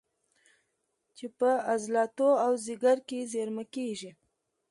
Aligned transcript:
چې 1.15 1.25
په 1.37 1.49
عضلاتو 1.71 2.29
او 2.45 2.51
ځیګر 2.65 2.97
کې 3.07 3.29
زېرمه 3.31 3.63
کېږي 3.75 4.11